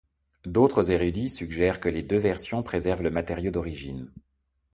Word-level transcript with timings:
D'autres 0.45 0.89
érudits 0.89 1.29
suggèrent 1.29 1.79
que 1.79 1.87
les 1.87 2.01
deux 2.01 2.17
versions 2.17 2.63
préservent 2.63 3.03
le 3.03 3.11
matériau 3.11 3.51
d'origine. 3.51 4.11